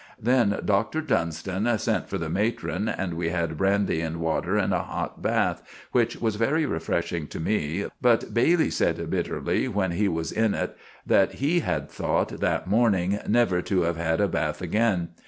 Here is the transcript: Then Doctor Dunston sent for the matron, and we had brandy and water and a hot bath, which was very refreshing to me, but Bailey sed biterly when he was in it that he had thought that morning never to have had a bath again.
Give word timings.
Then 0.19 0.59
Doctor 0.65 0.99
Dunston 0.99 1.77
sent 1.77 2.09
for 2.09 2.17
the 2.17 2.27
matron, 2.27 2.89
and 2.89 3.13
we 3.13 3.29
had 3.29 3.55
brandy 3.55 4.01
and 4.01 4.19
water 4.19 4.57
and 4.57 4.73
a 4.73 4.81
hot 4.81 5.21
bath, 5.21 5.61
which 5.91 6.19
was 6.19 6.37
very 6.37 6.65
refreshing 6.65 7.27
to 7.27 7.39
me, 7.39 7.85
but 8.01 8.33
Bailey 8.33 8.71
sed 8.71 8.97
biterly 9.11 9.67
when 9.67 9.91
he 9.91 10.07
was 10.07 10.31
in 10.31 10.55
it 10.55 10.75
that 11.05 11.33
he 11.33 11.59
had 11.59 11.87
thought 11.87 12.39
that 12.39 12.65
morning 12.65 13.19
never 13.27 13.61
to 13.61 13.81
have 13.83 13.97
had 13.97 14.19
a 14.19 14.27
bath 14.27 14.59
again. 14.59 15.09